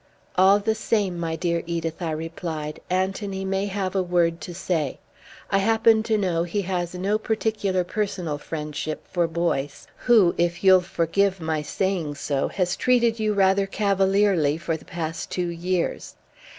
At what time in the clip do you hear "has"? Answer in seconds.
6.63-6.95, 12.47-12.75